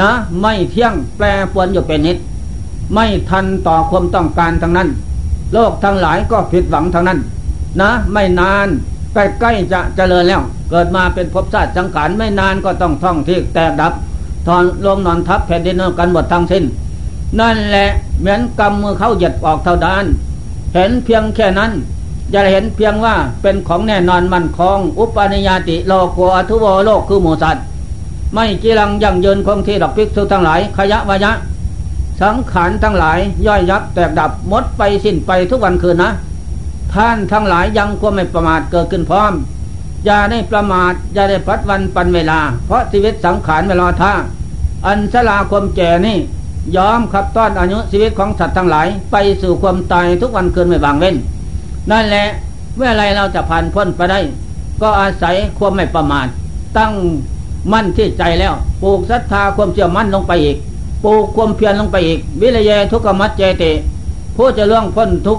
[0.00, 0.10] นะ
[0.40, 2.18] ไม่เที่ยงแปรปวนอยู่เป็นนิด
[2.94, 4.88] ไม่ทันต่อความต้องการทั้งนั้น
[5.52, 7.18] โลกทั้งหลายก็ผิดหวังทั้งนั้น
[7.80, 8.68] นะ ไม่นาน
[9.14, 13.92] ใกล้ๆจะเจริญแล้ว เกิดมาเป็นภพชาติสังขารไม่นานก็ต้องท่องที่แตกดับ
[14.46, 16.64] ทอนลงนอนทับแผ่นดินกันหมดทั้งสิ้น
[17.38, 17.88] นั่นแหละ
[18.20, 20.04] เหมือนกำมือเข้าหยียดออกเท่าดาน
[20.74, 21.72] เห็นเพียงแค่นั้น
[22.34, 27.64] จะเห็นเพียงว่าเป็นของแน่นอนมันคองอุปนิยติโลกโกอทุโวโลกคือหมูสัตว์
[28.34, 31.32] ไม่กีรังยั่งยืนคงที่ดอกพิกษุทั้งหลายขยะวยะ
[32.20, 36.10] สังขารทั้งหลายย่อยยับแตกดับหมดไปสิ้นไปทุกวันคืนนะ
[36.94, 39.32] ท่านทั้งหลายยังควรไม่ประมาทเกิดขึ้นพร้อม
[40.04, 44.12] อย่าได้ประมาทอย่าได้พัดวันปันเวลา เพราะชีวิตสังขารไม่รอท่า
[44.86, 46.18] อันสลาความแก่นี่
[46.76, 51.16] ยอมขับต้อนอายุชีวิตของสัตว์ทั้งหลาย ไปสู่ความตายทุกวันคืนไม่บางเว้น
[51.90, 52.24] นั่นแหละ
[52.76, 54.20] เมื่อไรเราจะผ่านพ้นไปได้
[54.82, 56.26] ก็อาศัยความไม่ประมาท
[56.78, 56.92] ตั้ง
[57.72, 60.56] มั่นที่ใจแล้วปลูกศรัทธาความเชื่อมั่นลงไปอีก
[61.04, 63.72] ปลูกความเพียรลงไปอีก วิริยทุกขมัจเจติ
[64.36, 65.38] ผู้จะล่วงพ้นทุก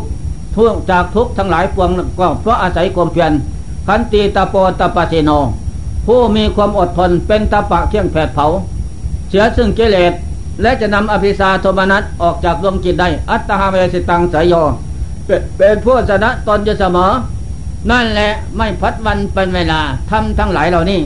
[0.56, 3.32] ทุกจากทุกทั้งหลายปวงก็เพราะอาศัยความเพียร
[3.88, 5.32] ขันติตาโปตาปเิโน
[6.06, 8.46] ผู้มีความอดทนเป็นตาปะเคี่ยงแผดเผา
[9.30, 10.14] เสียซึ่งกิเลส
[10.62, 14.54] และจะนำอภิสาโทมนัสออกจากดวงจิตได้ อัตตาเวสิตังสายโย
[15.58, 17.12] เป็นผู้ชนะตนจะเสมอ
[17.92, 21.00] นั่นแหละไม่พัดวันเป็นเวลาทำทั้งหลายเหล่านี้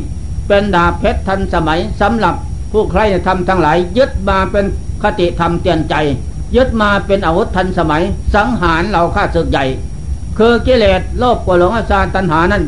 [0.48, 2.36] เป็นดาเพชรทันสมัยสำหรับ
[2.72, 4.66] ผู้ใครทำทั้งหลาย ยึดมาเป็น
[5.04, 5.96] คติธรรมเตือนใจ
[6.56, 8.04] ยึดมาเป็นอาวุธทันสมัย
[8.36, 9.66] สังหารเราฆ่าศึกใหญ่
[10.38, 12.64] คือกิเลสโลภกวหลงอาชาตัณหานั้น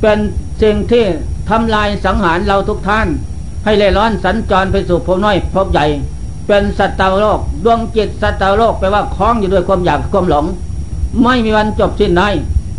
[0.00, 0.18] เป็น
[0.62, 1.04] สิ่งที่
[1.50, 3.08] ทำลายสังหารเราทุกท่าน
[3.64, 5.84] ให้เล่ร้อนสัญจรไปสู่ภพน้อยภพใหญ่
[6.46, 10.44] เป็นสัตว์โลก ดวงจิตสัตว์โลกแปลว่าคล้องอยู่ด้วยความอยากความหลง
[11.22, 12.28] ไม่มีวันจบสิ้นได้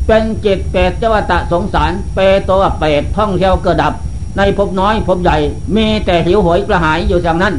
[0.08, 2.20] เป็นจิตเปรตเจวตะสงสาร เป
[2.50, 3.94] ตัวเปรตท่องเที่ยวเกิดดับ
[4.38, 5.38] ในภพน้อยภพใหญ่
[5.76, 7.56] มีแต่หิวโหยกระหายอยู่อย่างนั้น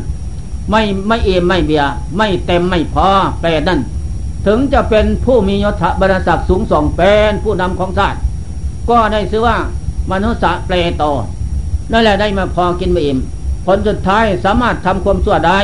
[0.70, 1.84] ไม่ไม่เอมไม่เบีย
[2.16, 3.08] ไม่เต็มไม่พอ
[3.40, 3.80] เปรตนั่น
[4.46, 8.18] ถึงจะเป็นผู้มียศบรรศักดิ์สูงส่งเป็นผู้นำของชาติ
[8.90, 9.56] ก็ได้ชื่อว่า
[10.10, 11.04] มนุษย์เปรตโต
[11.92, 13.18] นั่นแหละได้มาพอกินไม่อิ่ม
[13.66, 15.60] ผลสุดท้ายสามารถทำความชั่วได้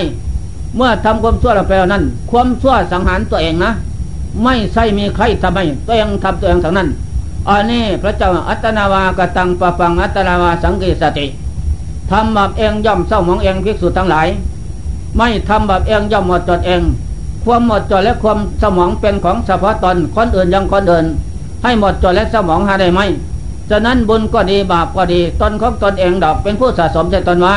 [0.77, 3.71] เมื่อทำความชั่วเราไปแล้วนั้น ความชั่วสังหารตัวเองนะ
[4.45, 6.89] ไม่ใช่มีใครทำให้ตัวเองทำตัวเองทั้งนั้น
[7.49, 11.27] อันนี้พระเจ้าอัตนาวากตังปะปังอัตนาวาสังเกสติ
[12.11, 14.29] ทำแบบเองย่อมเศร้าหมองเองภิกษุทั้งหลาย
[15.17, 16.83] ไม่ทำแบบเองย่อมหมดจดเอง
[17.45, 21.07] ความหมดจดและความสมองเป็นของเฉพาะตนคนอื่นยังคนอื่น
[21.63, 23.01] ให้หมดจดและสมองหาได้ไหม
[23.73, 27.57] ฉะนั้นบุญก็ดีบาปก็ดีตนของตนเองดอกเป็นผู้สะสมใจตนไว้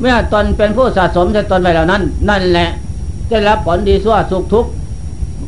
[0.00, 2.68] เมื่อตนเป็นผู้สะสมใจตนไว้แล้วนั้น นั่นแหละ
[3.30, 4.70] จะรับผลดีสั่วสุขทุกข์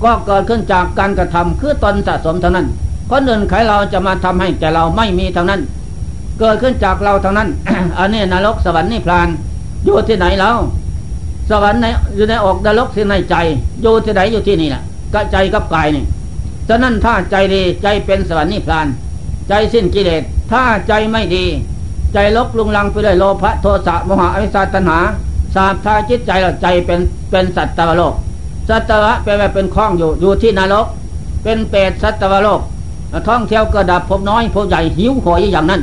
[0.05, 2.67] ก็เกิดขึ้นจากการกระทำคือตนสะสมเท่านั้น
[3.11, 5.61] คนอื่นใครเราจะมาทำให้แต่เราไม่มีท่านั้น
[6.39, 7.49] เกิดขึ้นจากเราท่านั้น
[7.99, 9.29] อันนี้นรกสวรรค์นิพพาน
[9.85, 10.57] อยู่ที่ไหนแล้ว
[11.51, 13.37] สวรรค์ในอยู่ในอกนรกที่ในใจ
[13.83, 14.83] อยู่ที่ไหนอยู่ที่นี่แหละ
[15.15, 16.05] ก็ใจกับกายนี่
[16.69, 18.87] ฉะนั้นถ้าใจดีใจเป็นสวรรค์นิพพาน
[19.51, 21.45] ใจสิ้นกิเลส ถ้าใจไม่ดี
[22.13, 24.99] ใจลบลุงลังไปด้วยโลภะโทสะโมหะอวิชชาตัณหา
[25.55, 28.15] สาบทาจิตใจเราใจเป็นเป็นสัตว์ตวโลก
[28.69, 30.87] สัตวะแปลว่าเป็นคล้องอยู่อยู่ที่นรก
[31.43, 32.61] เป็นเปรตสัตวโลก
[33.29, 35.81] ท่องเที่ยวกระดับพบน้อยพบใหญ่หิวโหยอย่างนั้น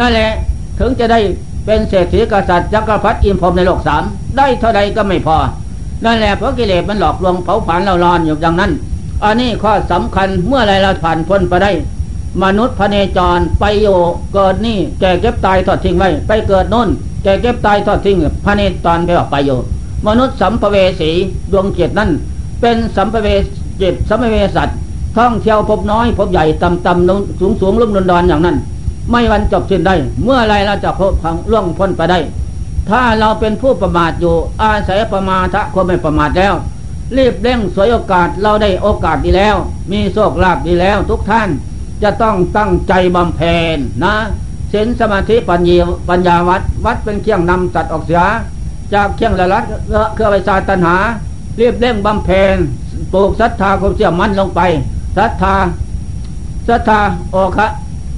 [0.00, 0.30] นั่นแหละ
[0.78, 1.18] ถึงจะได้
[1.66, 4.02] เป็นเศรษฐีกษัตริย์จักรพรรดิอิมพรมในโลกสาม
[4.36, 5.36] ได้เท่าใดก็ไม่พอ
[6.04, 8.72] นั่นแหละเพราะกิเลสมันหลอกลวงเผาผลาญเราลอนอยู่อย่างนั้น
[9.24, 11.70] อันนี้ข้อสำคัญเมื่อไรเราผ่านพ้นไปได้
[12.42, 13.86] มนุษย์พเนจรไปโย
[14.34, 16.88] เกิดนี่แก่เก็บตายทอดทิ้งไว้ ไปเกิดน้น
[17.22, 19.50] แก่เก็บตายทอดทิ้งพเนจรไปออกไปโย
[20.06, 21.10] มนุษย์สัมภเวสี
[21.52, 22.10] ดวงเกียรตินั่น
[22.60, 23.28] เป็นสัมภเว
[23.80, 24.76] จิตสัมภเวสัตว์
[25.16, 28.56] ท่องเที่ยวพบน้อย พบใหญ่ต่ำต่ำสูงสูงลุ่มดอนดอนอย่างนั้น
[29.10, 32.18] ไม่วันจบสิ้นได้ เมื่อไรเราจะพบพังล่วงพ้นไปได้
[32.88, 36.54] ถ้าเราเป็นผู้ประมาทอยู่ อาศัยประมาทะความไม่ประมาทแล้ว
[37.16, 39.56] รีบเร่งสวยโอกาสเราได้โอกาสดีแล้ว
[39.90, 41.48] มีโชคลาภดีแล้วทุกท่าน
[42.02, 44.14] จะต้องตั้งใจบำเพ็ญนะ
[44.72, 48.22] ศีลสมาธิปัญญาปัญญาวัด วัดเป็นเครื่องนำสัตว์ออกเสีย
[48.94, 49.64] จากเครื่องละลัด
[50.14, 50.96] เครือไวชาตัญหา
[51.56, 52.56] เรียบเร่งบำเพ็ญ
[53.12, 54.60] ปลูกศรัทธาความเชื่อมั่นลงไป
[55.16, 55.56] ศรัทธา
[56.68, 57.66] ศรัทธาโอคะ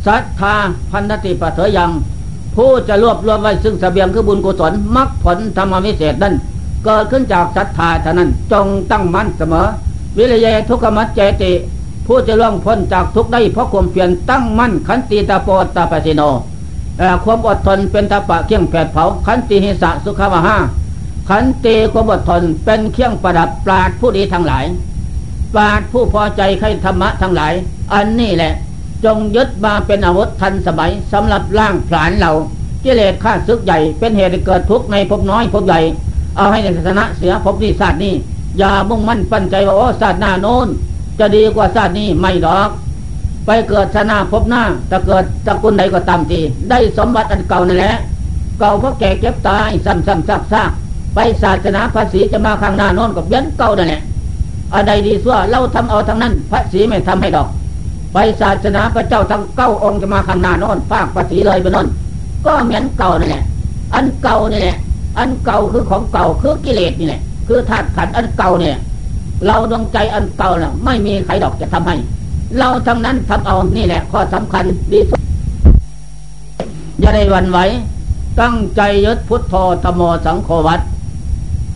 [0.07, 0.55] ศรัทธา
[0.91, 1.91] พันธติปัเถยัง
[2.57, 6.35] ผู้จะรวบรวมไว้ซึ่งสเสบียงคือบุญกุศลมรรคผลธรรมวิเศษนั้น
[6.85, 9.67] เกิดขึ้นจากศรัทธาเท่านั้นจงตั้งมั่นเสมอ
[10.19, 11.53] วิริยะทุกขมัจเจติ
[12.13, 16.23] ผู้จะล่วงพ้นจากทุกได้เพราะความเพียรตั้งมั่นขันติตาโปตาปสิโน
[17.25, 20.57] ความอดทนเป็นตาปะเคี่ยงแผดเผาขันติหิสะสุขามหา
[21.29, 24.65] ขันติความอดทนเป็นเครื่องประดับปราดผู้ดีทั้งหลาย
[25.55, 27.53] ปราดผู้พอใจใครธรรมะทั้งหลาย
[27.93, 28.53] อันนี้แหละ
[29.05, 32.33] จงยึดมาเป็นอาวุธทันสมัยสำหรับล่างผลาญเรา
[32.85, 35.81] กิเลสข้าศึกใหญ่เป็นเหตุเกิดทุกข์ในภพน้อยภพใหญ่
[36.37, 38.15] เอาให้ในศาสนาเสียภพนี้ศาสตร์นี้
[38.59, 40.69] อย่ามุ่งมั่นปั้นใจว่าโอ้ศาสตร์หน้าโน้น
[41.21, 42.71] จะดีกว่าศาตร์นี้ไม่หรอก
[43.47, 47.95] ไปเกิดชนะพบหน้าถ้าเกิดตะกุลใดก็ตามทีได้สมบัติอันเก่านั่นแหละ
[48.59, 50.71] เก่าเพราะแก่เก็บตายซ้ำซ้ำซากซาก
[51.15, 54.03] ไปศาสนาภาษีจะมาข้างหน้านอนกับยันเก่านั่นแหละ
[54.75, 57.49] อะไรดีสั่วเราทำเอาทั้งนั้นภาษีไม่ทำให้ดอก
[58.13, 61.87] ไปศาสนาพระเจ้าทั้งเก้าองค์จะมาข้างหน้านอนภาคภาษีเลยไปนอน
[62.47, 63.45] ก็เหมือนเก่านั่นแหละ
[63.95, 64.77] อันเก่านี่แหละ
[65.19, 68.77] อันเก่าคือของเก่าคือกิเลสนี่แหละคือธาตุขันอันเก่าเนี่ย
[69.47, 71.97] เราดวงใจอันเก่าน่ะ ไม่มีใครดอกจะทำให้
[72.59, 75.21] เราทั้งนั้นทำเอานี่แหละ ข้อสำคัญดีสุด
[77.01, 77.59] อย่าได้วันไหว
[78.41, 80.81] ตั้งใจยึดพุทโธธโมสังโฆวัด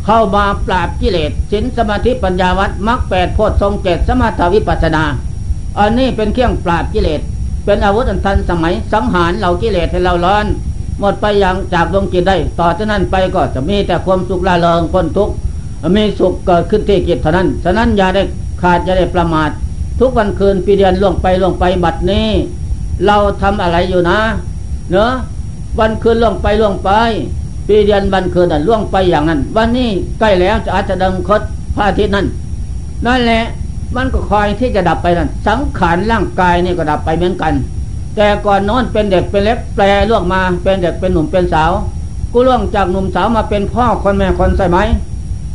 [0.06, 5.04] เข้ามาปราบกิเลสสินสมาธิปัญญาวัดมรรคแปดโพชทรงเจตสมาธวิปัสนา
[5.78, 7.20] อันนี้เป็นเครื่องปราบกิเลส
[7.64, 10.46] เป็นอาวุธอันทันสมัยสังหารเหล่ากิเลสให้เราร้อน
[11.00, 15.34] หมดไปอย่างจากดวงจิตได้ ต่อจากนั้นไปก็จะมีแต่ความสุขละเลงพ้นทุกข์
[15.96, 18.22] มีสุขเกิดขึ้นที่จิตเท่านั้น ฉะนั้นอย่าได้
[18.62, 19.50] ขาดอย่าได้ประมาท
[20.00, 22.28] ทุกวันคืนปีเดือนล่วงไปล่วงไปบัดนี้
[23.06, 24.18] เราทำอะไรอยู่นะ
[24.90, 25.12] เนอะ
[25.78, 26.90] วันคืนล่วงไปล่วงไป
[27.68, 31.42] ปีเดือนวันคืนนั่นล่วงไปอย่างนั้น วันนี้ใกล้แล้วจะอาจจะดังคด
[31.74, 32.26] พระอาทิตย์นั่น
[33.06, 33.42] นั่นแหละ
[33.96, 37.54] มันก็คอยที่จะดับไปนั่นสังขารร่างกายนี่ก็ดับไปเหมือนกัน
[38.16, 41.72] แต่ก่อนนอนเป็นเด็กเป็นเล็กแปลล่วงมาเป็นเด็กเป็นหนุ่มเป็นสาว
[42.32, 44.78] กูล่วงจากหนุ่มสาวมาเป็นพ่อคนแม่คนใช่ไหม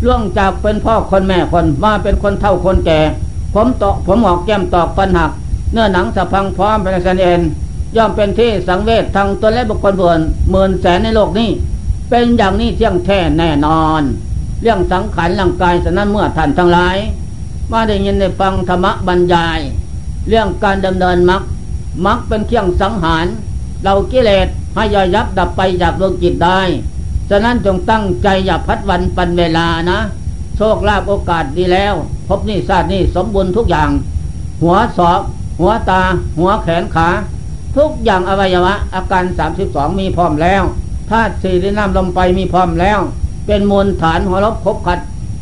[0.06, 3.00] ล่วงจากเป็นพ่อคนแม่คนมาเป็นคนเท่าคนแก่
[3.54, 5.32] ผมตอกผมหอกแก้มตอกฟันหัก
[5.74, 7.42] เนื้อหนังสะพังพร้อมเป็นสันเอ็น
[7.96, 10.20] ย่อมเป็นที่สังเวชทางตัวและบุคคลเพื่อน
[10.52, 11.50] หมื่นแสนในโลกนี้
[12.10, 14.02] เป็นอย่างนี้เที่ยงแท้แน่นอน
[14.62, 16.98] เรื่องสังขารร่างกายฉะนั้นเมื่อท่านทั้งหลาย
[17.72, 19.60] มาได้ยินได้ฟังธรรมบรรยาย
[20.30, 21.42] เรื่องการดำเนินมรรค
[22.06, 23.26] มรรคเป็นเครื่องสังหาร
[23.84, 26.62] เรากิเลสให้ย่อยยับดับไปจากดวงจิตได้
[27.30, 30.00] ฉะนั้นจงตั้งใจอย่าพัดวันปันเวลานะ
[30.56, 31.94] โชคลาภโอกาสดีแล้ว
[32.28, 33.90] พบนี่ชาตินี่สมบูรณ์ทุกอย่าง
[34.62, 35.22] หัวศอก
[35.60, 36.02] หัวตา
[36.40, 37.10] หัวแขนขา
[37.78, 39.24] ทุกอย่างอวัยวะ อาการ
[39.62, 40.64] 32 มีพร้อมแล้ว
[41.10, 43.00] ธาตุสี่ดินน้ำลมไปมีพร้อมแล้ว
[43.48, 45.00] เป็นมูลฐานหัวลบคบขัด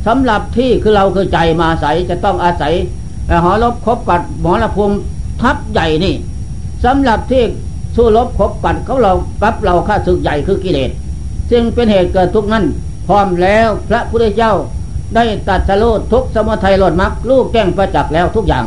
[0.07, 2.73] สำหรับที่คือเราคือใจมาอาศัยจะต้องอาศัย
[3.43, 4.95] หอลบคบกัดหมอละภูมิ
[5.41, 6.15] ทับใหญ่นี่
[6.85, 7.43] สำหรับที่
[7.95, 10.91] สู้ลบคบกัดเขาเรากับเราข้าศึกใหญ่คือกิเลส
[11.51, 12.65] ซึ่งเป็นเหตุเกิดทุกนั้น
[13.07, 14.53] พร้อมแล้วพระพุทธเจ้า
[15.15, 18.65] ได้ตัดสโลทุกสมุทัยหลดมักลูกแก้งประจักษ์แล้วทุกอย่าง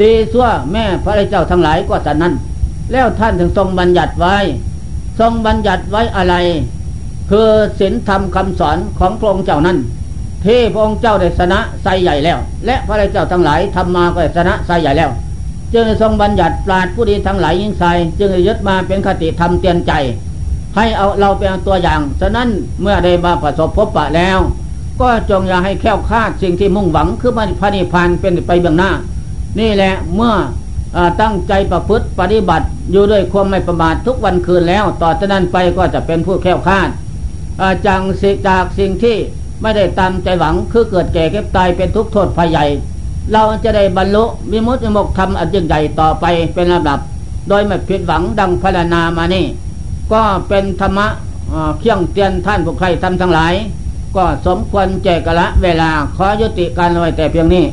[0.00, 2.34] ดีสั่วแม่พระเจ้าทั้งหลายก็สันนั้น
[2.92, 4.36] แล้วท่านถึงทรงบัญญัติไว้
[5.20, 6.34] ทรงบัญญัติไว้อะไร
[7.30, 7.48] คือ
[7.80, 9.78] ศีลธรรมคำสอนของพระองค์เจ้านั้น
[10.44, 15.10] ที่พระองค์เจ้าได้สนะไซใหญ่แล้ว และพระเจ้าทั้งหลายทำมาก็ได้สนะไซใหญ่แล้ว
[15.74, 17.84] จึงทรงบัญญัติปราดผู้ดีทั้งหลายยิ่งไซ
[18.18, 19.92] จึงยึดมาเป็นคติธรรมเตือนใจ
[20.76, 22.48] ให้เอาเราเป็นตัวอย่าง ฉะนั้น
[22.82, 24.38] เมื่อได้มาประสบพบปะแล้ว
[25.00, 28.90] ก็จงอย่าให้แค้วคาดสิ่งที่มุ่งหวังคือพระนิพพานเป็นไปเบื้องหน้า
[29.60, 30.34] นี่แหละเมื่อ
[30.96, 36.88] อตั้งใจประพฤติปฏิบัติอยู่ด้วยความไม่ประมาททุกวันคืนแล้ว ต่อจากนั้นไปก็จะเป็นผู้แค้วคาด
[37.86, 39.16] จังสิจากสิ่งที่
[39.62, 42.64] ไม่ได้ตามใจหวังคือเกิดแก่เก็บตายเป็นทุกข์โทษภัยใหญ่
[43.32, 46.98] เราจะได้บรรลุวิมุตติมกธรรมอันยิ่งใหญ่ต่อไปเป็นลำดับ
[47.48, 49.44] โดยไม่ผิดหวังดังพรรณนามานี่
[50.12, 51.06] ก็เป็นธรรมะ
[51.80, 53.54] เคี่ยงเตียนท่านผู้ใครทำทั้งหลาย
[54.16, 57.64] ก็สมควรแจกละเวลาขอยุติการไว้แต่เพียงนี้